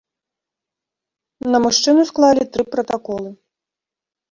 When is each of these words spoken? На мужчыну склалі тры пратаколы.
На 1.51 1.57
мужчыну 1.67 2.07
склалі 2.11 2.43
тры 2.57 2.63
пратаколы. 2.73 3.29